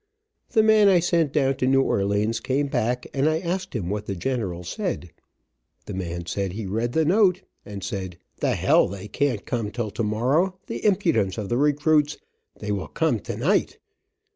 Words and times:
The 0.49 0.63
man 0.63 0.87
I 0.87 0.99
sent 0.99 1.31
down 1.31 1.57
to 1.57 1.67
New 1.67 1.83
Orleans 1.83 2.39
came 2.39 2.69
back 2.69 3.05
and 3.13 3.29
I 3.29 3.37
asked 3.37 3.75
him 3.75 3.87
what 3.87 4.07
the 4.07 4.15
general 4.15 4.63
said. 4.63 5.11
The 5.85 5.93
man 5.93 6.25
said 6.25 6.53
he 6.53 6.65
read 6.65 6.93
the 6.93 7.05
note 7.05 7.43
and 7.67 7.83
said, 7.83 8.17
"The 8.37 8.55
hell 8.55 8.87
they 8.87 9.07
can't 9.07 9.45
come 9.45 9.69
till 9.69 9.91
tomorrow. 9.91 10.57
The 10.65 10.83
impudence 10.83 11.37
of 11.37 11.49
the 11.49 11.57
recruits. 11.57 12.17
They 12.57 12.71
will 12.71 12.87
come 12.87 13.19
tonight!" 13.19 13.77